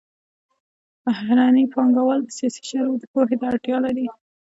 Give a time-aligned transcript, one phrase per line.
[1.03, 4.07] بهرني پانګوال د سیاسي شرایطو پوهې ته اړتیا لري